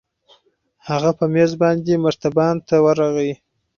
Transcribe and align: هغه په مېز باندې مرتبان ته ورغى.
هغه 0.87 1.11
په 1.17 1.25
مېز 1.33 1.51
باندې 1.61 2.01
مرتبان 2.05 2.55
ته 2.67 2.75
ورغى. 2.85 3.31